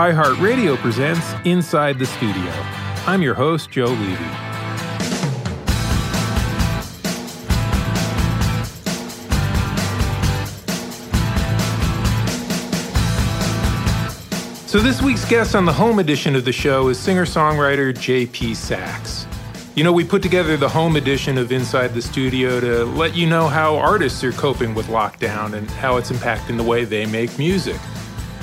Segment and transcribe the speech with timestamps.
[0.00, 2.50] iHeartRadio presents Inside the Studio.
[3.06, 4.16] I'm your host, Joe Levy.
[14.66, 18.56] So, this week's guest on the home edition of the show is singer songwriter JP
[18.56, 19.26] Saxe.
[19.74, 23.26] You know, we put together the home edition of Inside the Studio to let you
[23.26, 27.38] know how artists are coping with lockdown and how it's impacting the way they make
[27.38, 27.76] music.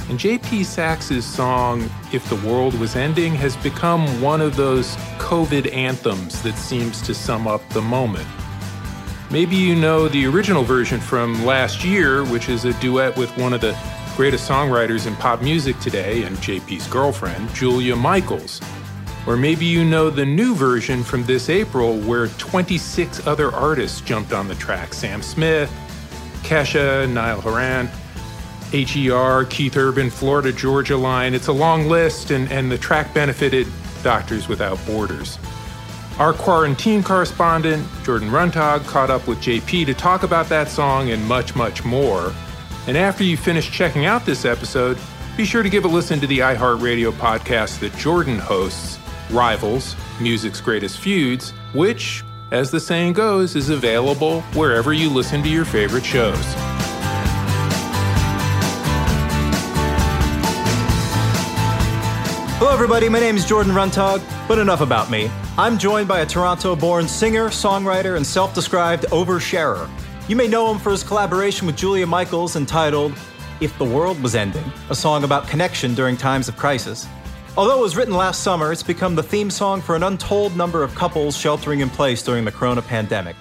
[0.09, 0.63] And J.P.
[0.63, 6.55] Saxe's song, If the World Was Ending, has become one of those COVID anthems that
[6.55, 8.27] seems to sum up the moment.
[9.29, 13.51] Maybe you know the original version from last year, which is a duet with one
[13.51, 13.77] of the
[14.15, 18.61] greatest songwriters in pop music today and JP's girlfriend, Julia Michaels.
[19.27, 24.31] Or maybe you know the new version from this April where 26 other artists jumped
[24.31, 25.69] on the track Sam Smith,
[26.43, 27.89] Kesha, Niall Horan.
[28.71, 31.33] HER, Keith Urban, Florida Georgia Line.
[31.33, 33.67] It's a long list, and, and the track benefited
[34.03, 35.37] Doctors Without Borders.
[36.19, 41.23] Our quarantine correspondent, Jordan Runtagh, caught up with JP to talk about that song and
[41.25, 42.33] much, much more.
[42.87, 44.97] And after you finish checking out this episode,
[45.35, 48.97] be sure to give a listen to the iHeartRadio podcast that Jordan hosts,
[49.29, 55.49] Rivals, Music's Greatest Feuds, which, as the saying goes, is available wherever you listen to
[55.49, 56.76] your favorite shows.
[62.59, 63.07] Hello, everybody.
[63.07, 65.29] My name is Jordan Runtagh, but enough about me.
[65.59, 69.87] I'm joined by a Toronto born singer, songwriter, and self described oversharer.
[70.27, 73.13] You may know him for his collaboration with Julia Michaels entitled
[73.61, 77.07] If the World Was Ending, a song about connection during times of crisis.
[77.55, 80.81] Although it was written last summer, it's become the theme song for an untold number
[80.81, 83.35] of couples sheltering in place during the corona pandemic.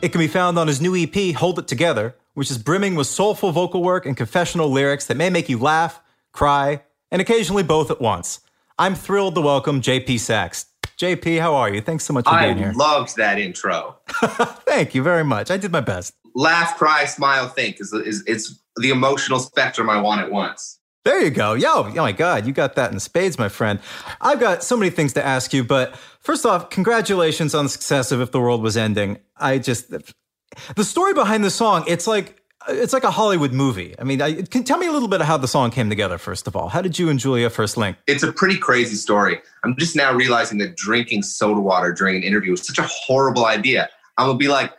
[0.00, 3.08] It can be found on his new EP, Hold It Together, which is brimming with
[3.08, 7.90] soulful vocal work and confessional lyrics that may make you laugh, cry, and occasionally both
[7.90, 8.38] at once.
[8.80, 10.64] I'm thrilled to welcome JP Saxe.
[10.96, 11.82] JP, how are you?
[11.82, 12.68] Thanks so much for I being here.
[12.68, 13.98] I loved that intro.
[14.08, 15.50] Thank you very much.
[15.50, 16.14] I did my best.
[16.34, 20.78] Laugh, cry, smile, think is, is it's the emotional spectrum I want at once.
[21.04, 21.52] There you go.
[21.52, 23.80] Yo, oh my God, you got that in spades, my friend.
[24.18, 28.10] I've got so many things to ask you, but first off, congratulations on the success
[28.12, 29.18] of If the World Was Ending.
[29.36, 32.39] I just, the story behind the song, it's like
[32.70, 33.94] it's like a Hollywood movie.
[33.98, 36.18] I mean, I, can tell me a little bit of how the song came together.
[36.18, 37.96] First of all, how did you and Julia first link?
[38.06, 39.40] It's a pretty crazy story.
[39.64, 43.46] I'm just now realizing that drinking soda water during an interview is such a horrible
[43.46, 43.88] idea.
[44.16, 44.72] I'm gonna be like,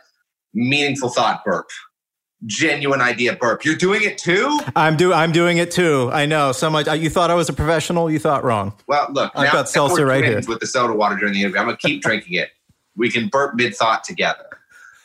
[0.54, 1.68] meaningful thought burp,
[2.46, 3.64] genuine idea burp.
[3.64, 4.60] You're doing it too.
[4.76, 6.10] I'm do I'm doing it too.
[6.12, 6.86] I know so much.
[6.86, 8.10] You thought I was a professional.
[8.10, 8.74] You thought wrong.
[8.86, 11.58] Well, look, I've got seltzer right here with the soda water during the interview.
[11.58, 12.50] I'm gonna keep drinking it.
[12.96, 14.46] We can burp mid thought together.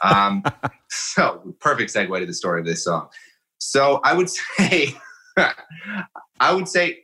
[0.01, 0.43] Um,
[0.89, 3.09] so perfect segue to the story of this song.
[3.59, 4.95] So I would say,
[6.39, 6.99] I would say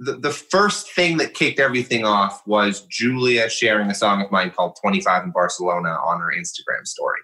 [0.00, 4.50] the, the first thing that kicked everything off was Julia sharing a song of mine
[4.50, 7.18] called 25 in Barcelona on her Instagram story.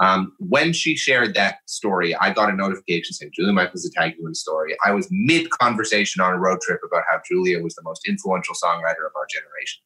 [0.00, 4.18] Um, when she shared that story, I got a notification saying Julia Michaels is tagging
[4.20, 4.76] in the story.
[4.84, 8.54] I was mid conversation on a road trip about how Julia was the most influential
[8.54, 9.82] songwriter of our generation.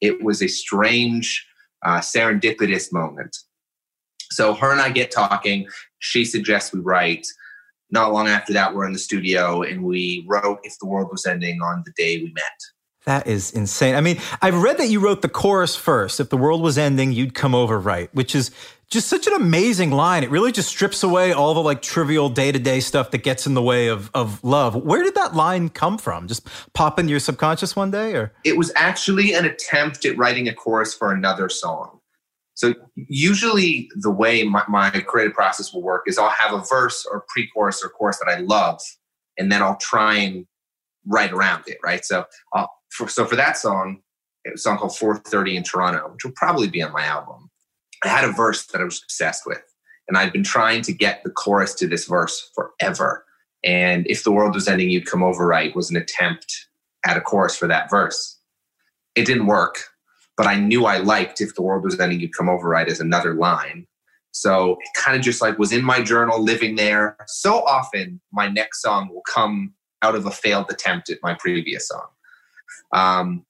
[0.00, 1.46] It was a strange,
[1.84, 3.36] uh, serendipitous moment.
[4.34, 5.68] So her and I get talking.
[5.98, 7.26] She suggests we write.
[7.90, 11.26] Not long after that, we're in the studio and we wrote If the World Was
[11.26, 12.42] Ending on the day we met.
[13.04, 13.94] That is insane.
[13.94, 16.20] I mean, I've read that you wrote the chorus first.
[16.20, 18.50] If the world was ending, you'd come over right, which is
[18.90, 20.24] just such an amazing line.
[20.24, 23.46] It really just strips away all the like trivial day to day stuff that gets
[23.46, 24.74] in the way of, of love.
[24.74, 26.28] Where did that line come from?
[26.28, 28.32] Just pop into your subconscious one day or?
[28.42, 32.00] It was actually an attempt at writing a chorus for another song.
[32.54, 37.04] So usually the way my, my creative process will work is I'll have a verse
[37.10, 38.80] or pre-chorus or chorus that I love,
[39.36, 40.46] and then I'll try and
[41.06, 42.04] write around it, right?
[42.04, 44.00] So I'll, for, so for that song,
[44.44, 47.50] it was a song called 430 in Toronto, which will probably be on my album.
[48.04, 49.62] I had a verse that I was obsessed with.
[50.06, 53.24] And I'd been trying to get the chorus to this verse forever.
[53.64, 56.68] And if the world was ending, you'd come over right was an attempt
[57.06, 58.38] at a chorus for that verse.
[59.14, 59.84] It didn't work,
[60.36, 63.00] but I knew I liked if the world was ending, you'd come over right as
[63.00, 63.86] another line.
[64.32, 67.16] So it kind of just like was in my journal, living there.
[67.26, 71.88] So often my next song will come out of a failed attempt at my previous
[71.88, 72.06] song.
[72.92, 73.46] Um,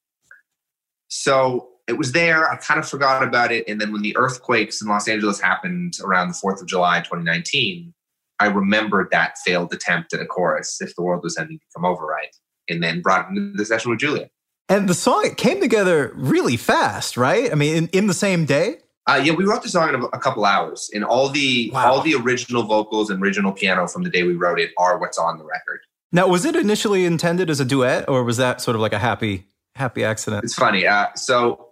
[1.09, 2.51] so it was there.
[2.51, 3.65] I kind of forgot about it.
[3.67, 7.95] And then when the earthquakes in Los Angeles happened around the 4th of July, 2019,
[8.41, 12.05] I remembered that failed attempt at a chorus, If the World Was Ending Come Over
[12.05, 12.35] Right,
[12.69, 14.29] and then brought it into the session with Julia.
[14.69, 17.53] And the song it came together really fast, right?
[17.53, 18.79] I mean, in, in the same day?
[19.07, 21.93] Uh, yeah, we wrote the song in a, a couple hours, and all the wow.
[21.93, 25.19] all the original vocals and original piano from the day we wrote it are what's
[25.19, 25.81] on the record.
[26.11, 28.99] Now, was it initially intended as a duet, or was that sort of like a
[28.99, 30.45] happy happy accident?
[30.45, 30.87] It's funny.
[30.87, 31.69] Uh, so,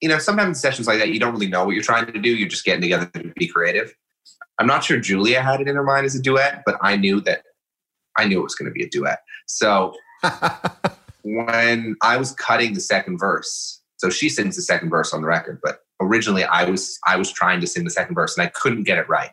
[0.00, 2.18] you know, sometimes in sessions like that, you don't really know what you're trying to
[2.20, 2.30] do.
[2.30, 3.92] You're just getting together to be creative.
[4.58, 7.20] I'm not sure Julia had it in her mind as a duet, but I knew
[7.22, 7.42] that
[8.16, 9.18] I knew it was going to be a duet.
[9.46, 9.92] So
[11.34, 15.28] when I was cutting the second verse, so she sings the second verse on the
[15.28, 18.50] record, but originally I was I was trying to sing the second verse and I
[18.50, 19.32] couldn't get it right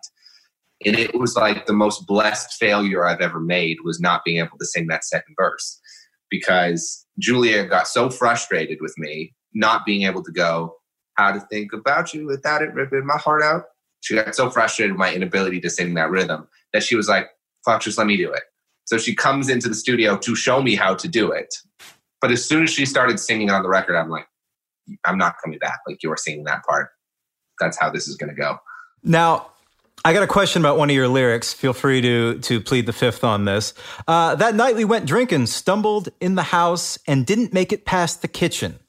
[0.86, 4.58] and it was like the most blessed failure I've ever made was not being able
[4.58, 5.80] to sing that second verse
[6.30, 10.76] because Julia got so frustrated with me not being able to go
[11.16, 13.66] how to think about you without it ripping my heart out.
[14.02, 17.30] She got so frustrated with my inability to sing that rhythm that she was like,
[17.64, 18.44] fuck, just let me do it.
[18.86, 21.54] So she comes into the studio to show me how to do it.
[22.22, 24.28] But as soon as she started singing on the record, I'm like,
[25.06, 25.80] I'm not coming back.
[25.88, 26.90] Like you are singing that part.
[27.60, 28.58] That's how this is going to go.
[29.04, 29.48] Now,
[30.06, 31.54] I got a question about one of your lyrics.
[31.54, 33.74] Feel free to to plead the fifth on this.
[34.08, 38.22] Uh, that night we went drinking, stumbled in the house, and didn't make it past
[38.22, 38.80] the kitchen.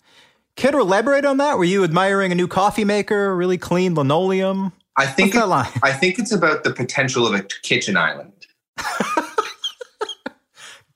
[0.57, 1.59] Care elaborate on that?
[1.59, 4.73] Were you admiring a new coffee maker, really clean linoleum?
[4.97, 8.47] I think it, I think it's about the potential of a kitchen island.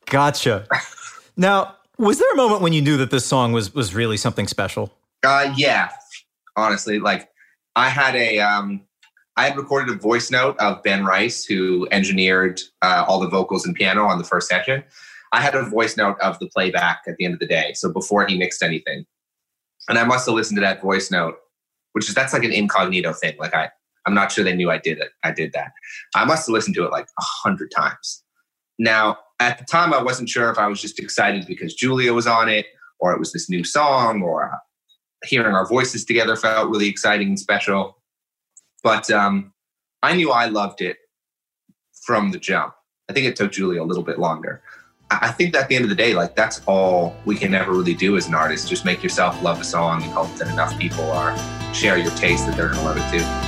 [0.09, 0.67] gotcha.
[1.37, 4.47] now, was there a moment when you knew that this song was was really something
[4.47, 4.93] special?
[5.25, 5.91] Uh, yeah,
[6.57, 7.29] honestly, like
[7.77, 8.83] I had a um,
[9.37, 13.65] I had recorded a voice note of Ben Rice, who engineered uh, all the vocals
[13.65, 14.83] and piano on the first session.
[15.33, 17.93] I had a voice note of the playback at the end of the day, so
[17.93, 19.05] before he mixed anything.
[19.89, 21.37] And I must have listened to that voice note,
[21.93, 23.37] which is that's like an incognito thing.
[23.39, 23.71] Like I,
[24.07, 25.11] I'm not sure they knew I did it.
[25.23, 25.73] I did that.
[26.15, 28.23] I must have listened to it like a hundred times.
[28.79, 32.27] Now, at the time, I wasn't sure if I was just excited because Julia was
[32.27, 32.67] on it,
[32.99, 34.53] or it was this new song, or
[35.25, 37.99] hearing our voices together felt really exciting and special.
[38.83, 39.53] But um,
[40.03, 40.97] I knew I loved it
[42.03, 42.75] from the jump.
[43.09, 44.63] I think it took Julia a little bit longer.
[45.11, 47.73] I think that at the end of the day, like that's all we can ever
[47.73, 48.69] really do as an artist.
[48.69, 51.37] Just make yourself love a song and hope that enough people are
[51.73, 53.48] share your taste that they're gonna love it too.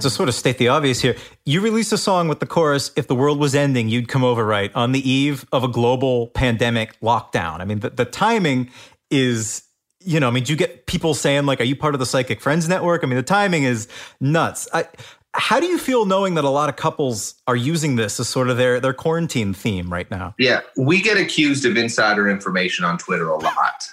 [0.00, 3.06] To sort of state the obvious here, you released a song with the chorus, If
[3.06, 6.98] the World Was Ending, You'd Come Over Right, on the eve of a global pandemic
[7.00, 7.60] lockdown.
[7.60, 8.70] I mean, the, the timing
[9.10, 9.62] is,
[10.00, 12.06] you know, I mean, do you get people saying, like, are you part of the
[12.06, 13.02] Psychic Friends Network?
[13.02, 13.88] I mean, the timing is
[14.20, 14.68] nuts.
[14.72, 14.86] I,
[15.34, 18.48] how do you feel knowing that a lot of couples are using this as sort
[18.48, 20.34] of their, their quarantine theme right now?
[20.38, 23.88] Yeah, we get accused of insider information on Twitter a lot.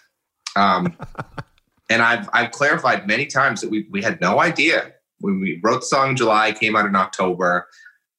[0.55, 0.97] Um,
[1.89, 5.79] and I've, I've clarified many times that we, we had no idea when we wrote
[5.79, 7.67] the song in July, came out in October.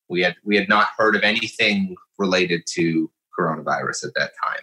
[0.09, 4.63] We had we had not heard of anything related to coronavirus at that time.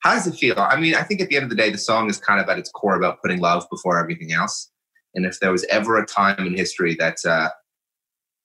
[0.00, 0.58] How does it feel?
[0.58, 2.48] I mean, I think at the end of the day, the song is kind of
[2.48, 4.68] at its core about putting love before everything else.
[5.14, 7.50] And if there was ever a time in history that uh,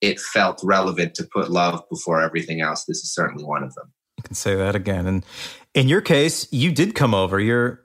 [0.01, 3.91] it felt relevant to put love before everything else, this is certainly one of them.
[4.17, 5.07] You can say that again.
[5.07, 5.25] And
[5.73, 7.39] in your case, you did come over.
[7.39, 7.81] You're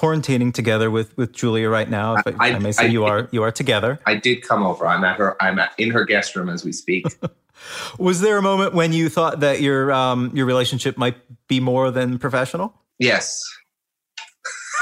[0.00, 2.16] quarantining together with with Julia right now.
[2.16, 4.00] If I, I, I may say I, you are you are together.
[4.06, 4.86] I did come over.
[4.86, 5.36] I'm at her.
[5.42, 7.06] I'm at, in her guest room as we speak.
[7.98, 11.16] Was there a moment when you thought that your um, your relationship might
[11.48, 12.72] be more than professional?
[12.98, 13.42] Yes.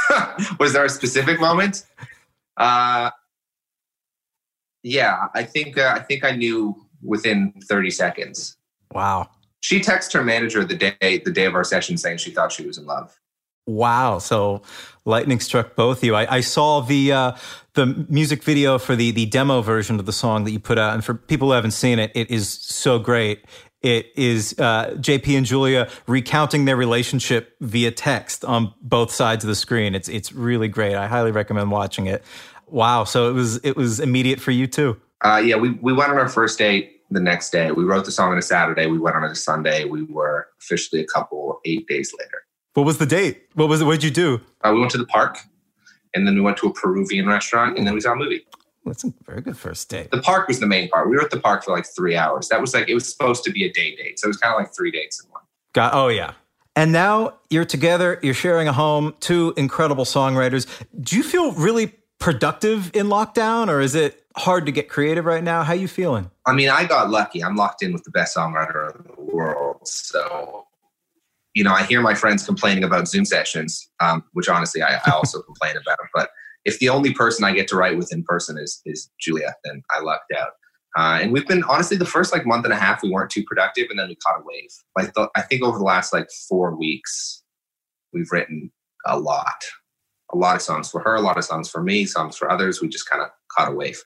[0.60, 1.84] Was there a specific moment?
[2.56, 3.10] Uh,
[4.84, 8.56] yeah, I think uh, I think I knew within 30 seconds.
[8.92, 9.30] Wow.
[9.60, 12.64] She texted her manager the day the day of our session saying she thought she
[12.64, 13.18] was in love.
[13.68, 14.18] Wow.
[14.18, 14.62] So
[15.04, 16.14] lightning struck both of you.
[16.14, 17.32] I, I saw the uh,
[17.75, 20.94] the music video for the the demo version of the song that you put out,
[20.94, 23.44] and for people who haven't seen it, it is so great.
[23.82, 29.48] It is uh, JP and Julia recounting their relationship via text on both sides of
[29.48, 29.94] the screen.
[29.94, 30.94] It's it's really great.
[30.94, 32.25] I highly recommend watching it.
[32.66, 33.04] Wow.
[33.04, 34.98] So it was it was immediate for you too.
[35.20, 37.70] Uh, yeah, we we went on our first date the next day.
[37.70, 38.87] We wrote the song on a Saturday.
[38.87, 39.84] We went on a Sunday.
[39.84, 42.44] We were officially a couple eight days later.
[42.78, 43.42] What was the date?
[43.54, 43.87] What was it?
[43.87, 44.40] What did you do?
[44.62, 45.38] Uh, we went to the park,
[46.14, 48.47] and then we went to a Peruvian restaurant, and then we saw a movie.
[48.87, 50.12] That's a very good first date.
[50.12, 51.11] The park was the main part.
[51.11, 52.49] We were at the park for like three hours.
[52.50, 54.54] That was like it was supposed to be a day date, so it was kind
[54.54, 55.42] of like three dates in one.
[55.73, 56.35] Got oh yeah.
[56.76, 58.20] And now you're together.
[58.23, 59.16] You're sharing a home.
[59.18, 60.68] Two incredible songwriters.
[61.00, 65.42] Do you feel really productive in lockdown, or is it hard to get creative right
[65.42, 65.64] now?
[65.64, 66.30] How you feeling?
[66.47, 67.42] I mean, I got lucky.
[67.42, 70.67] I'm locked in with the best songwriter in the world, so
[71.58, 75.10] you know, I hear my friends complaining about Zoom sessions, um, which honestly I, I
[75.10, 75.98] also complain about.
[76.14, 76.30] But
[76.64, 79.82] if the only person I get to write with in person is is Julia, then
[79.90, 80.50] I lucked out.
[80.96, 83.42] Uh, and we've been honestly the first like month and a half we weren't too
[83.42, 84.70] productive, and then we caught a wave.
[84.96, 87.42] Like the, I think over the last like four weeks,
[88.12, 88.70] we've written
[89.04, 89.64] a lot,
[90.32, 92.80] a lot of songs for her, a lot of songs for me, songs for others.
[92.80, 94.00] We just kind of caught a wave.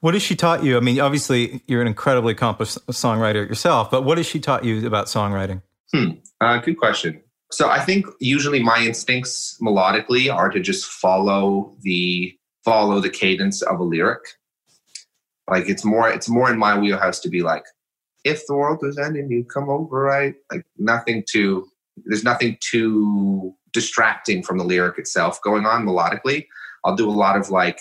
[0.00, 0.78] What has she taught you?
[0.78, 4.86] I mean, obviously you're an incredibly accomplished songwriter yourself, but what has she taught you
[4.86, 5.60] about songwriting?
[5.92, 6.10] Hmm.
[6.40, 7.22] Uh, good question.
[7.50, 13.62] So I think usually my instincts melodically are to just follow the follow the cadence
[13.62, 14.20] of a lyric.
[15.50, 17.64] Like it's more it's more in my wheelhouse to be like,
[18.24, 20.34] if the world was ending, you come over, right?
[20.52, 21.68] Like nothing too
[22.04, 26.46] there's nothing too distracting from the lyric itself going on melodically.
[26.84, 27.80] I'll do a lot of like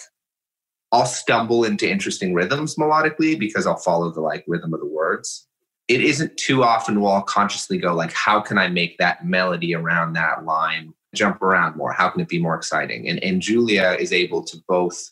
[0.91, 5.46] I'll stumble into interesting rhythms melodically because I'll follow the like rhythm of the words.
[5.87, 9.73] It isn't too often will I'll consciously go like, how can I make that melody
[9.73, 11.93] around that line jump around more?
[11.93, 13.07] How can it be more exciting?
[13.07, 15.11] And and Julia is able to both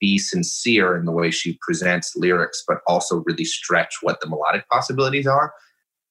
[0.00, 4.68] be sincere in the way she presents lyrics, but also really stretch what the melodic
[4.68, 5.52] possibilities are.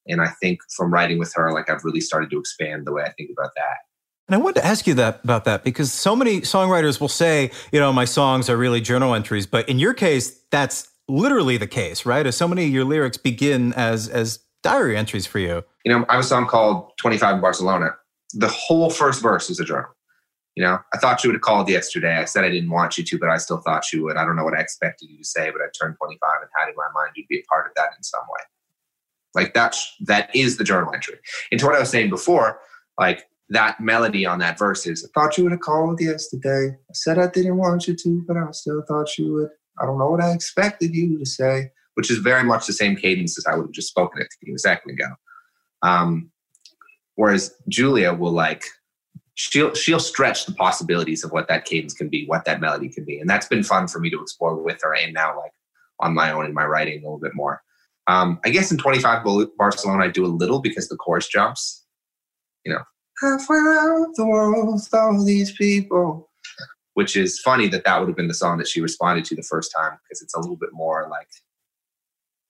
[0.06, 3.02] And I think from writing with her, like I've really started to expand the way
[3.02, 3.76] I think about that.
[4.26, 7.50] And I wanted to ask you that about that because so many songwriters will say,
[7.72, 11.66] you know, my songs are really journal entries, but in your case, that's literally the
[11.66, 12.26] case, right?
[12.26, 15.64] As so many of your lyrics begin as as diary entries for you.
[15.84, 17.96] You know, I have a song called 25 in Barcelona.
[18.34, 19.90] The whole first verse is a journal.
[20.54, 22.16] You know, I thought you would have called yesterday.
[22.16, 24.16] I said I didn't want you to, but I still thought you would.
[24.16, 26.68] I don't know what I expected you to say, but I turned 25 and had
[26.68, 28.40] in my mind you'd be a part of that in some way.
[29.34, 31.18] Like that's that is the journal entry.
[31.52, 32.60] And to what I was saying before,
[32.98, 36.70] like that melody on that verse is I thought you would have called yesterday.
[36.70, 39.50] I said I didn't want you to, but I still thought you would.
[39.80, 42.96] I don't know what I expected you to say, which is very much the same
[42.96, 45.08] cadence as I would have just spoken it to you a second ago.
[45.82, 46.30] Um,
[47.14, 48.64] whereas Julia will like
[49.34, 53.04] she'll she'll stretch the possibilities of what that cadence can be, what that melody can
[53.04, 55.52] be, and that's been fun for me to explore with her, and now like
[56.00, 57.62] on my own in my writing a little bit more.
[58.08, 59.22] Um, I guess in 25
[59.58, 61.84] Barcelona, I do a little because the chorus jumps.
[62.64, 62.82] You know,
[63.20, 66.27] halfway around the world all these people,
[66.98, 69.42] which is funny that that would have been the song that she responded to the
[69.42, 71.28] first time because it's a little bit more like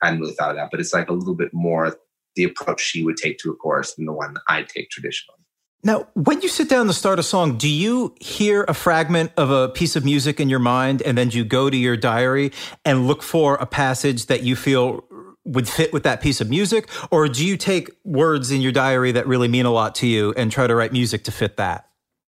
[0.00, 1.98] I hadn't really thought of that, but it's like a little bit more
[2.34, 5.40] the approach she would take to a chorus than the one I take traditionally.
[5.84, 9.50] Now, when you sit down to start a song, do you hear a fragment of
[9.50, 12.50] a piece of music in your mind and then you go to your diary
[12.86, 15.04] and look for a passage that you feel
[15.44, 16.88] would fit with that piece of music?
[17.10, 20.32] Or do you take words in your diary that really mean a lot to you
[20.38, 21.87] and try to write music to fit that?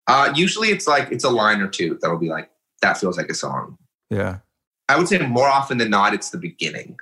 [0.09, 2.51] Uh, usually it's like, it's a line or two that'll be like,
[2.83, 3.77] that feels like a song.
[4.11, 4.39] Yeah.
[4.89, 6.97] I would say more often than not, it's the beginning.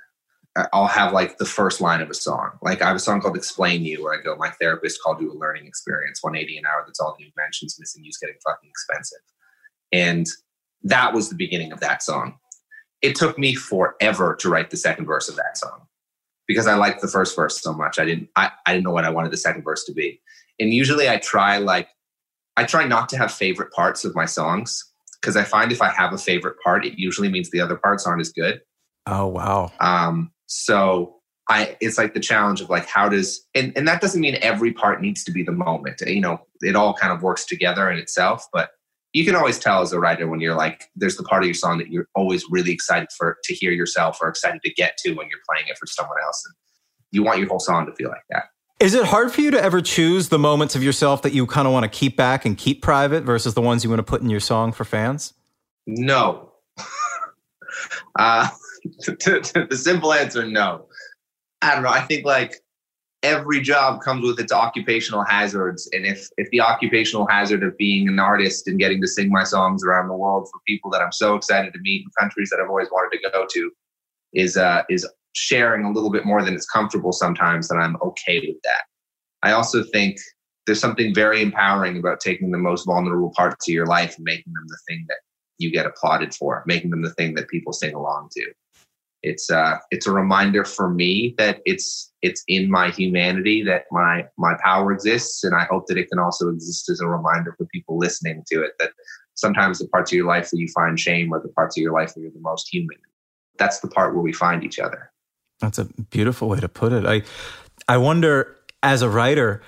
[0.73, 2.51] I'll have like the first line of a song.
[2.61, 5.31] Like I have a song called Explain You where I go, My therapist called you
[5.31, 9.19] a learning experience, 180 an hour, that's all the mentions, missing you's getting fucking expensive.
[9.91, 10.25] And
[10.83, 12.37] that was the beginning of that song.
[13.01, 15.81] It took me forever to write the second verse of that song
[16.47, 17.99] because I liked the first verse so much.
[17.99, 20.19] I didn't I, I didn't know what I wanted the second verse to be.
[20.59, 21.89] And usually I try like
[22.57, 24.83] I try not to have favorite parts of my songs
[25.21, 28.05] because I find if I have a favorite part, it usually means the other parts
[28.05, 28.61] aren't as good.
[29.05, 29.71] Oh wow.
[29.79, 31.15] Um, so
[31.49, 34.73] I, it's like the challenge of like, how does, and, and that doesn't mean every
[34.73, 36.01] part needs to be the moment.
[36.05, 38.71] You know, it all kind of works together in itself, but
[39.13, 41.53] you can always tell as a writer when you're like, there's the part of your
[41.53, 45.13] song that you're always really excited for to hear yourself or excited to get to
[45.13, 46.43] when you're playing it for someone else.
[46.45, 46.55] And
[47.11, 48.45] you want your whole song to feel like that.
[48.79, 51.65] Is it hard for you to ever choose the moments of yourself that you kind
[51.67, 54.21] of want to keep back and keep private versus the ones you want to put
[54.21, 55.33] in your song for fans?
[55.87, 56.51] No.
[58.19, 58.49] uh,
[59.07, 60.85] the simple answer, no.
[61.63, 61.89] I don't know.
[61.89, 62.61] I think like
[63.23, 68.07] every job comes with its occupational hazards, and if if the occupational hazard of being
[68.07, 71.11] an artist and getting to sing my songs around the world for people that I'm
[71.11, 73.71] so excited to meet in countries that I've always wanted to go to
[74.33, 78.39] is uh, is sharing a little bit more than it's comfortable sometimes, then I'm okay
[78.39, 78.83] with that.
[79.43, 80.17] I also think
[80.65, 84.53] there's something very empowering about taking the most vulnerable parts of your life and making
[84.53, 85.17] them the thing that
[85.57, 88.51] you get applauded for, making them the thing that people sing along to.
[89.23, 94.27] It's uh it's a reminder for me that it's it's in my humanity that my
[94.37, 97.65] my power exists and i hope that it can also exist as a reminder for
[97.73, 98.91] people listening to it that
[99.33, 101.93] sometimes the parts of your life where you find shame are the parts of your
[101.93, 102.97] life where you're the most human.
[103.57, 105.11] That's the part where we find each other
[105.59, 107.21] that's a beautiful way to put it i
[107.87, 109.61] i wonder as a writer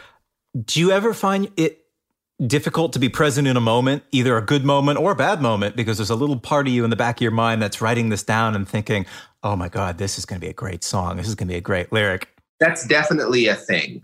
[0.66, 1.86] do you ever find it
[2.46, 5.76] difficult to be present in a moment, either a good moment or a bad moment,
[5.76, 8.10] because there's a little part of you in the back of your mind that's writing
[8.10, 9.06] this down and thinking,
[9.44, 11.18] oh my God, this is going to be a great song.
[11.18, 12.30] This is going to be a great lyric.
[12.60, 14.02] That's definitely a thing,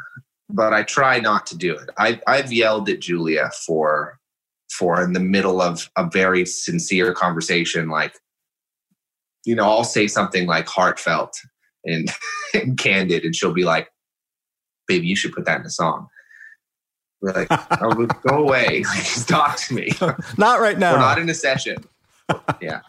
[0.50, 1.90] but I try not to do it.
[1.98, 4.20] I, I've yelled at Julia for
[4.72, 8.16] for in the middle of a very sincere conversation, like,
[9.46, 11.40] you know, I'll say something like heartfelt
[11.86, 12.12] and,
[12.54, 13.90] and candid, and she'll be like,
[14.88, 16.08] baby, you should put that in a song.
[17.22, 17.48] We're like,
[17.82, 18.84] oh, go away.
[18.88, 19.92] Like, just talk to me.
[20.38, 20.94] not right now.
[20.94, 21.78] We're not in a session.
[22.62, 22.82] Yeah.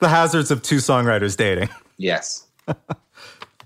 [0.00, 1.68] the hazards of two songwriters dating.
[1.98, 2.46] Yes.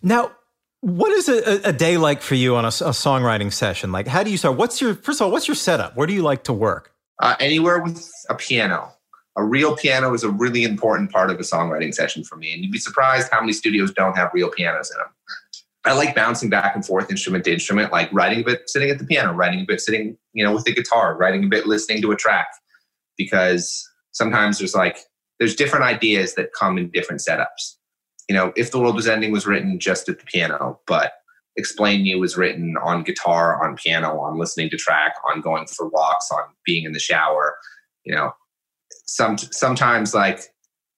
[0.03, 0.33] now,
[0.81, 3.92] what is a, a, day like for you on a, a, songwriting session?
[3.92, 4.57] Like, how do you start?
[4.57, 5.31] What's your first of all?
[5.31, 5.96] What's your setup?
[5.96, 6.94] Where do you like to work?
[7.20, 8.92] Uh, anywhere with a piano.
[9.36, 12.62] A real piano is a really important part of a songwriting session for me, and
[12.62, 15.08] you'd be surprised how many studios don't have real pianos in them.
[15.84, 18.98] I like bouncing back and forth instrument to instrument, like writing a bit sitting at
[18.98, 22.02] the piano, writing a bit sitting, you know, with the guitar, writing a bit listening
[22.02, 22.48] to a track.
[23.16, 24.98] Because sometimes there's like
[25.38, 27.76] there's different ideas that come in different setups.
[28.28, 31.12] You know, if the world was ending was written just at the piano, but
[31.56, 35.88] explain you was written on guitar, on piano, on listening to track, on going for
[35.88, 37.56] walks, on being in the shower.
[38.04, 38.32] You know,
[39.10, 40.40] some sometimes like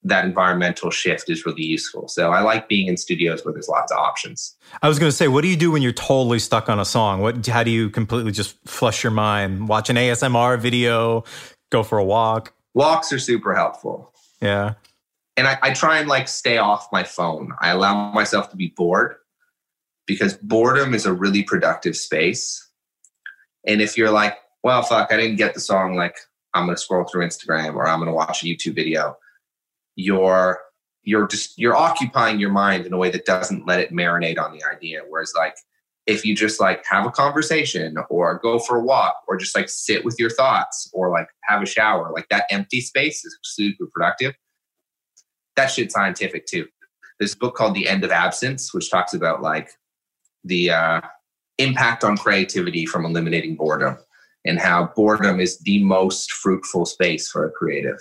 [0.03, 2.07] that environmental shift is really useful.
[2.07, 4.55] So I like being in studios where there's lots of options.
[4.81, 6.85] I was going to say, what do you do when you're totally stuck on a
[6.85, 7.21] song?
[7.21, 9.67] What, how do you completely just flush your mind?
[9.67, 11.23] Watch an ASMR video,
[11.71, 12.53] go for a walk.
[12.75, 14.13] Walks are super helpful.
[14.41, 14.73] Yeah.
[15.37, 17.53] And I, I try and like stay off my phone.
[17.61, 19.15] I allow myself to be bored
[20.05, 22.69] because boredom is a really productive space.
[23.65, 26.17] And if you're like, well, fuck, I didn't get the song, like
[26.53, 29.17] I'm going to scroll through Instagram or I'm going to watch a YouTube video,
[29.95, 30.59] you're
[31.03, 34.53] you're just you're occupying your mind in a way that doesn't let it marinate on
[34.53, 35.01] the idea.
[35.07, 35.55] Whereas like
[36.05, 39.69] if you just like have a conversation or go for a walk or just like
[39.69, 43.85] sit with your thoughts or like have a shower, like that empty space is super
[43.93, 44.33] productive.
[45.55, 46.67] That shit's scientific too.
[47.21, 49.69] A book called The End of Absence, which talks about like
[50.43, 51.01] the uh,
[51.57, 53.97] impact on creativity from eliminating boredom
[54.45, 57.99] and how boredom is the most fruitful space for a creative.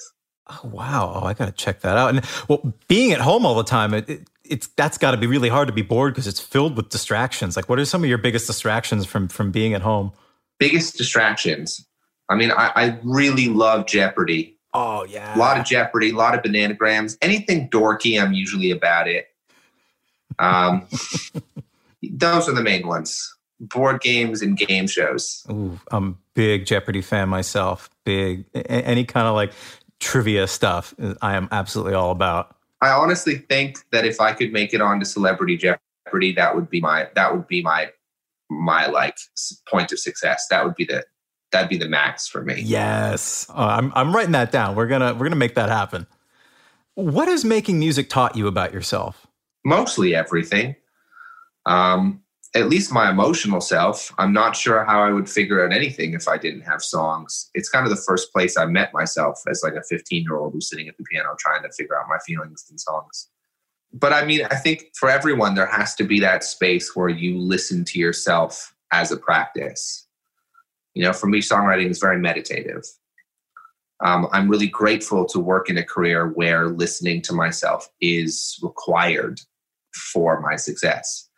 [0.49, 1.13] Oh wow!
[1.15, 2.11] Oh, I got to check that out.
[2.11, 5.27] And well, being at home all the time, it, it it's that's got to be
[5.27, 7.57] really hard to be bored because it's filled with distractions.
[7.57, 10.13] Like, what are some of your biggest distractions from from being at home?
[10.59, 11.87] Biggest distractions.
[12.29, 14.59] I mean, I, I really love Jeopardy.
[14.75, 17.17] Oh yeah, a lot of Jeopardy, a lot of bananagrams.
[17.23, 19.29] Anything dorky, I'm usually about it.
[20.39, 20.89] Um,
[22.03, 23.35] those are the main ones.
[23.61, 25.47] Board games and game shows.
[25.51, 27.90] Ooh, I'm big Jeopardy fan myself.
[28.05, 29.53] Big any kind of like
[30.01, 30.95] trivia stuff.
[31.21, 32.57] I am absolutely all about.
[32.81, 36.81] I honestly think that if I could make it onto Celebrity Jeopardy, that would be
[36.81, 37.90] my that would be my
[38.51, 39.16] my like
[39.68, 40.47] point of success.
[40.51, 41.05] That would be the
[41.53, 42.61] that'd be the max for me.
[42.61, 44.75] Yes, uh, I'm I'm writing that down.
[44.75, 46.07] We're gonna we're gonna make that happen.
[46.95, 49.27] What has making music taught you about yourself?
[49.64, 50.75] Mostly everything.
[51.64, 52.23] Um,
[52.55, 54.12] at least my emotional self.
[54.19, 57.51] I'm not sure how I would figure out anything if I didn't have songs.
[57.55, 60.53] It's kind of the first place I met myself as like a 15 year old
[60.53, 63.29] who's sitting at the piano trying to figure out my feelings in songs.
[63.95, 67.38] But I mean, I think for everyone, there has to be that space where you
[67.38, 70.07] listen to yourself as a practice.
[70.95, 72.85] You know, for me, songwriting is very meditative.
[74.05, 79.41] Um, I'm really grateful to work in a career where listening to myself is required
[79.95, 81.29] for my success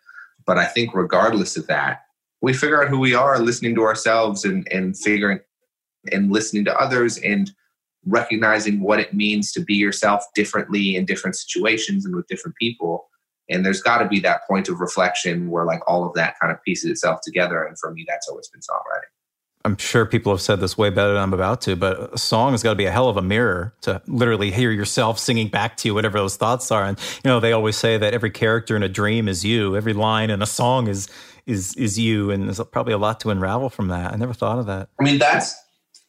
[0.47, 2.03] but I think regardless of that,
[2.43, 5.41] we figure out who we are listening to ourselves and, and figuring
[6.13, 7.51] and listening to others and
[8.07, 13.09] recognizing what it means to be yourself differently in different situations and with different people.
[13.49, 16.53] And there's got to be that point of reflection where like all of that kind
[16.53, 17.63] of pieces itself together.
[17.63, 19.14] And for me, that's always been songwriting.
[19.65, 22.53] I'm sure people have said this way better than I'm about to, but a song
[22.53, 25.79] has got to be a hell of a mirror to literally hear yourself singing back
[25.79, 26.85] to you whatever those thoughts are.
[26.85, 29.75] And you know, they always say that every character in a dream is you.
[29.75, 31.09] Every line in a song is
[31.47, 34.13] is is you, and there's probably a lot to unravel from that.
[34.13, 34.91] I never thought of that.
[35.01, 35.59] I mean, that's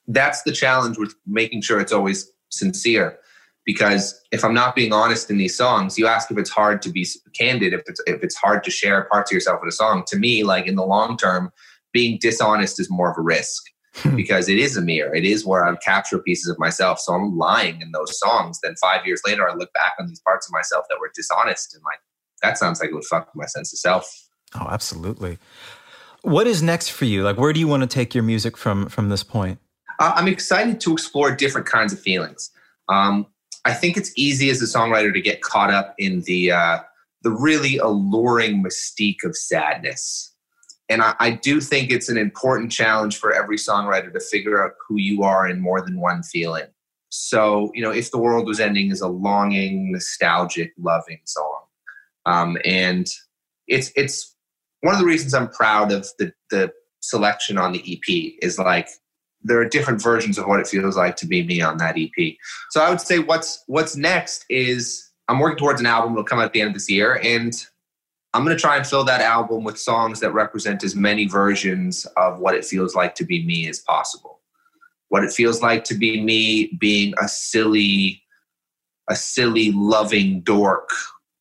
[0.08, 3.20] that's the challenge with making sure it's always sincere.
[3.66, 6.90] Because if I'm not being honest in these songs, you ask if it's hard to
[6.90, 10.04] be candid, if it's if it's hard to share parts of yourself with a song.
[10.08, 11.52] To me, like in the long term
[11.96, 13.64] being dishonest is more of a risk
[13.96, 14.18] hmm.
[14.18, 15.16] because it is a mirror.
[15.16, 17.00] It is where I've captured pieces of myself.
[17.00, 18.60] So I'm lying in those songs.
[18.62, 21.74] Then five years later, I look back on these parts of myself that were dishonest
[21.74, 22.00] and like,
[22.42, 24.28] that sounds like it would fuck my sense of self.
[24.56, 25.40] Oh, absolutely.
[26.22, 27.24] What is next for you?
[27.24, 29.60] Like, where do you want to take your music from from this point?
[30.00, 32.52] Uh, I'm excited to explore different kinds of feelings.
[32.90, 33.28] Um,
[33.64, 36.80] I think it's easy as a songwriter to get caught up in the uh,
[37.22, 40.35] the really alluring mystique of sadness
[40.90, 44.74] and I, I, do think it's an important challenge for every songwriter to figure out
[44.88, 46.68] who you are in more than one feeling.
[47.10, 51.62] So, you know, if the world was ending is a longing, nostalgic, loving song,
[52.26, 53.08] um, and
[53.68, 54.36] it's it's
[54.82, 56.72] one of the reasons I'm proud of the the
[57.02, 58.90] selection on the EP is like
[59.44, 62.36] there are different versions of what it feels like to be me on that EP.
[62.72, 66.14] So I would say what's what's next is I'm working towards an album.
[66.14, 67.54] It'll come out at the end of this year, and
[68.36, 72.06] I'm going to try and fill that album with songs that represent as many versions
[72.18, 74.42] of what it feels like to be me as possible.
[75.08, 78.22] What it feels like to be me being a silly,
[79.10, 80.90] a silly, loving dork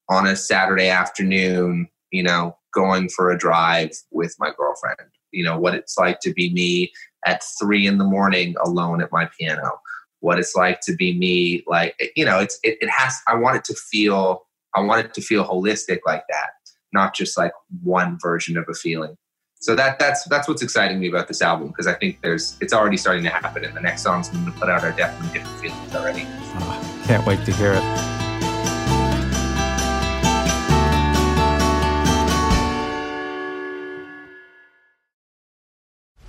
[0.09, 5.11] on a Saturday afternoon, you know, going for a drive with my girlfriend.
[5.33, 6.92] You know, what it's like to be me
[7.26, 9.80] at three in the morning alone at my piano.
[10.20, 13.57] What it's like to be me, like, you know, it's, it, it has, I want
[13.57, 16.50] it to feel, I want it to feel holistic like that
[16.94, 17.52] not just like
[17.83, 19.16] one version of a feeling.
[19.57, 22.72] So that that's that's what's exciting me about this album because I think there's it's
[22.72, 25.38] already starting to happen, and the next songs I'm going to put out are definitely
[25.38, 26.26] different feelings already.
[26.26, 28.23] Oh, can't wait to hear it.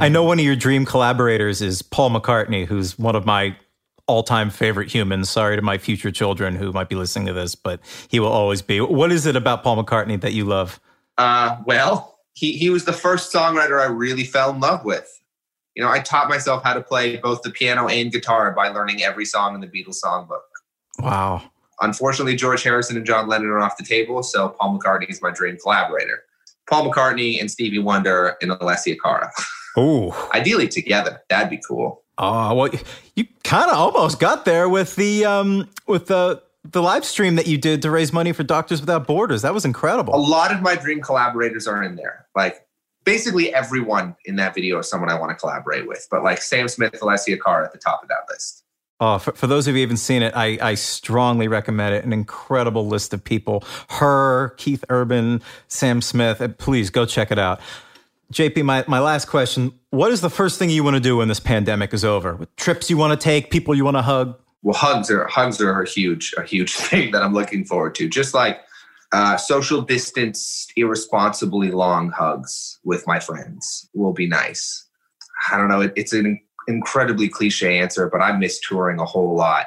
[0.00, 3.56] I know one of your dream collaborators is Paul McCartney, who's one of my
[4.06, 5.30] all-time favorite humans.
[5.30, 8.60] Sorry to my future children who might be listening to this, but he will always
[8.60, 8.80] be.
[8.80, 10.80] What is it about Paul McCartney that you love?
[11.16, 15.08] Uh, well, he he was the first songwriter I really fell in love with.
[15.74, 19.02] You know, I taught myself how to play both the piano and guitar by learning
[19.02, 20.40] every song in the Beatles songbook.
[20.98, 21.42] Wow.
[21.80, 25.30] Unfortunately, George Harrison and John Lennon are off the table, so Paul McCartney is my
[25.30, 26.24] dream collaborator.
[26.68, 29.30] Paul McCartney and Stevie Wonder and Alessia Cara.
[29.76, 31.22] Oh, ideally together.
[31.28, 32.02] That'd be cool.
[32.18, 32.70] Oh well,
[33.16, 37.46] you kind of almost got there with the um with the the live stream that
[37.46, 39.42] you did to raise money for Doctors Without Borders.
[39.42, 40.14] That was incredible.
[40.14, 42.26] A lot of my dream collaborators are in there.
[42.34, 42.66] Like
[43.04, 46.06] basically everyone in that video is someone I want to collaborate with.
[46.10, 48.62] But like Sam Smith, Alessia Cara at the top of that list.
[49.00, 52.04] Oh, for, for, those of you who haven't seen it, I, I strongly recommend it.
[52.04, 53.64] An incredible list of people.
[53.90, 56.40] Her, Keith Urban, Sam Smith.
[56.58, 57.60] Please go check it out.
[58.34, 59.72] JP, my, my last question.
[59.90, 62.46] What is the first thing you want to do when this pandemic is over?
[62.56, 64.38] Trips you want to take, people you want to hug?
[64.62, 68.08] Well, hugs are hugs are a huge, a huge thing that I'm looking forward to.
[68.08, 68.60] Just like
[69.12, 74.84] uh, social distance, irresponsibly long hugs with my friends will be nice.
[75.50, 75.82] I don't know.
[75.82, 79.66] It, it's an incredibly cliche answer, but I miss touring a whole lot.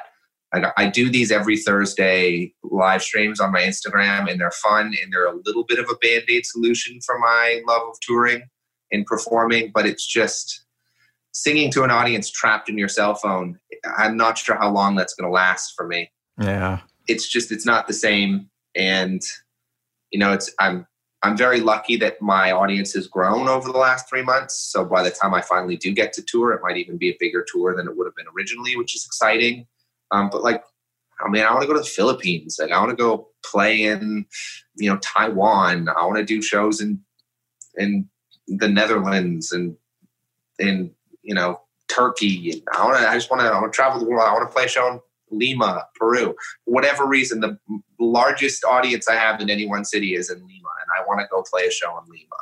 [0.52, 5.12] I, I do these every Thursday live streams on my Instagram, and they're fun and
[5.12, 8.42] they're a little bit of a band aid solution for my love of touring
[8.92, 9.70] and performing.
[9.74, 10.64] But it's just
[11.32, 13.58] singing to an audience trapped in your cell phone.
[13.96, 16.10] I'm not sure how long that's going to last for me.
[16.40, 19.22] Yeah, it's just it's not the same, and
[20.10, 20.86] you know, it's I'm
[21.22, 24.54] I'm very lucky that my audience has grown over the last three months.
[24.54, 27.16] So by the time I finally do get to tour, it might even be a
[27.18, 29.66] bigger tour than it would have been originally, which is exciting.
[30.12, 30.62] Um, but like,
[31.20, 32.58] I mean, I want to go to the Philippines.
[32.60, 34.26] Like, I want to go play in,
[34.76, 35.88] you know, Taiwan.
[35.88, 37.00] I want to do shows in
[37.76, 38.08] in
[38.48, 39.76] the Netherlands and
[40.58, 40.90] in
[41.22, 42.50] you know Turkey.
[42.52, 43.08] And I want to.
[43.08, 43.48] I just want to.
[43.48, 44.26] I want to travel the world.
[44.28, 46.34] I want to play a show in Lima, Peru.
[46.64, 47.58] For whatever reason, the
[47.98, 50.48] largest audience I have in any one city is in Lima,
[50.80, 52.36] and I want to go play a show in Lima.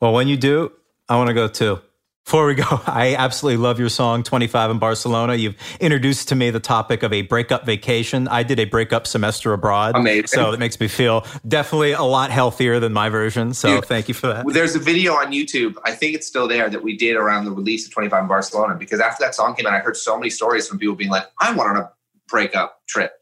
[0.00, 0.72] Well, when you do,
[1.08, 1.80] I want to go too.
[2.24, 5.34] Before we go, I absolutely love your song 25 in Barcelona.
[5.34, 8.28] You've introduced to me the topic of a breakup vacation.
[8.28, 9.96] I did a breakup semester abroad.
[9.96, 10.28] Amazing.
[10.28, 13.52] So it makes me feel definitely a lot healthier than my version.
[13.54, 14.46] So Dude, thank you for that.
[14.48, 17.50] There's a video on YouTube, I think it's still there, that we did around the
[17.52, 20.30] release of 25 in Barcelona because after that song came out, I heard so many
[20.30, 21.90] stories from people being like, I went on a
[22.28, 23.12] breakup trip.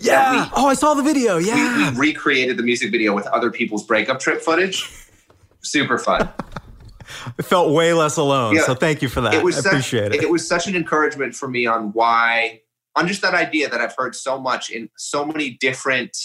[0.00, 0.44] Yeah.
[0.44, 1.38] we- oh, I saw the video.
[1.38, 1.90] We, Yeah.
[1.90, 4.88] we recreated the music video with other people's breakup trip footage.
[5.60, 6.28] Super fun.
[7.38, 8.54] I felt way less alone.
[8.56, 8.66] Yeah.
[8.66, 9.34] So thank you for that.
[9.34, 10.22] it was I such, appreciate it.
[10.22, 12.60] It was such an encouragement for me on why,
[12.96, 16.16] on just that idea that I've heard so much in so many different,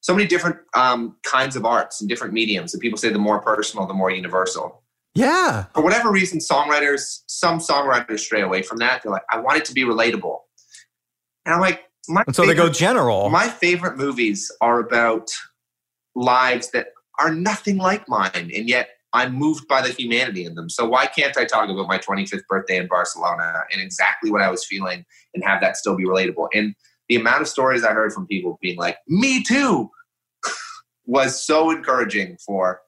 [0.00, 2.74] so many different um, kinds of arts and different mediums.
[2.74, 4.82] And people say the more personal, the more universal.
[5.14, 5.64] yeah.
[5.74, 9.02] For whatever reason, songwriters, some songwriters stray away from that.
[9.02, 10.38] They're like, I want it to be relatable.
[11.46, 13.30] And I'm like, my And so they go general.
[13.30, 15.30] My favorite movies are about
[16.14, 20.68] lives that are nothing like mine, and yet I'm moved by the humanity in them.
[20.68, 24.50] So why can't I talk about my 25th birthday in Barcelona and exactly what I
[24.50, 26.48] was feeling and have that still be relatable?
[26.52, 26.74] And
[27.08, 29.90] the amount of stories I heard from people being like, "Me too,"
[31.06, 32.80] was so encouraging for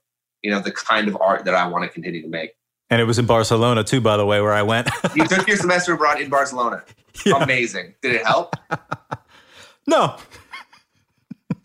[0.43, 2.51] you know the kind of art that I want to continue to make.
[2.91, 4.89] and it was in Barcelona too, by the way, where I went.
[5.15, 6.83] You took your semester abroad in Barcelona.
[7.25, 7.43] Yeah.
[7.43, 7.95] Amazing.
[8.03, 8.55] Did it help?
[9.87, 10.17] no.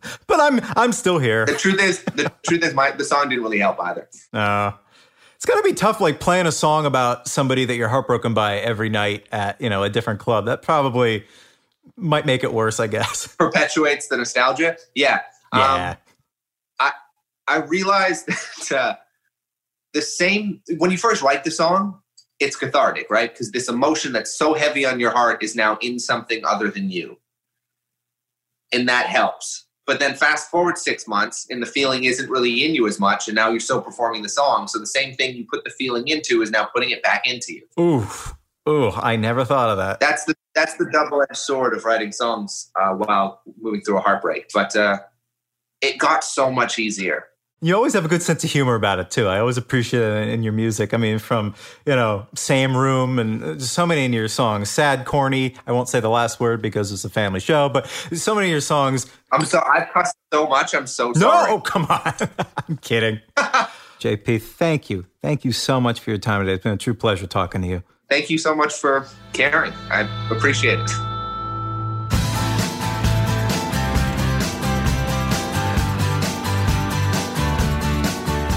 [0.28, 1.46] but I'm I'm still here.
[1.46, 4.10] The truth is, the truth is, my the song didn't really help either.
[4.34, 4.72] Uh,
[5.36, 8.90] it's gotta be tough, like playing a song about somebody that you're heartbroken by every
[8.90, 10.46] night at you know a different club.
[10.46, 11.26] That probably
[11.96, 13.28] might make it worse, I guess.
[13.40, 14.78] Perpetuates the nostalgia.
[14.96, 15.22] Yeah.
[15.54, 15.90] Yeah.
[15.92, 15.98] Um,
[17.52, 18.96] I realized that uh,
[19.94, 22.00] the same when you first write the song,
[22.40, 23.32] it's cathartic, right?
[23.32, 26.90] Because this emotion that's so heavy on your heart is now in something other than
[26.90, 27.18] you,
[28.72, 29.66] and that helps.
[29.92, 33.28] But then fast forward six months, and the feeling isn't really in you as much,
[33.28, 34.70] and now you're still performing the song.
[34.70, 37.56] So the same thing you put the feeling into is now putting it back into
[37.56, 37.68] you.
[37.78, 38.08] Ooh,
[38.70, 40.00] ooh, I never thought of that.
[40.00, 44.00] That's the that's the double edged sword of writing songs uh, while moving through a
[44.00, 44.50] heartbreak.
[44.54, 45.00] But uh,
[45.82, 47.26] it got so much easier.
[47.64, 49.28] You always have a good sense of humor about it too.
[49.28, 50.96] I always appreciate it in your music.
[50.96, 51.54] I mean, from
[51.86, 54.68] you know, same room and uh, so many in your songs.
[54.70, 55.56] Sad, corny.
[55.68, 58.52] I won't say the last word because it's a family show, but so many of
[58.52, 59.06] your songs.
[59.32, 60.74] I'm so I cussed so much.
[60.74, 61.52] I'm so No, sorry.
[61.52, 62.14] oh, come on.
[62.68, 63.20] I'm kidding.
[63.38, 66.54] JP, thank you, thank you so much for your time today.
[66.56, 67.84] It's been a true pleasure talking to you.
[68.10, 69.72] Thank you so much for caring.
[69.92, 71.11] I appreciate it.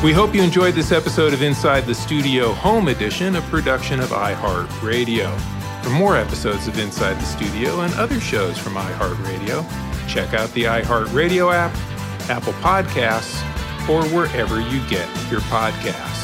[0.04, 4.10] We hope you enjoyed this episode of Inside the Studio Home Edition, a production of
[4.10, 5.34] iHeartRadio.
[5.82, 9.66] For more episodes of Inside the Studio and other shows from iHeartRadio,
[10.06, 11.74] check out the iHeartRadio app,
[12.28, 13.40] Apple Podcasts,
[13.88, 16.23] or wherever you get your podcasts.